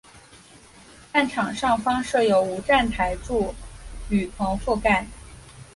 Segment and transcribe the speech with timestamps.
[1.13, 3.53] 站场上方设有无站台柱
[4.09, 5.05] 雨棚覆盖。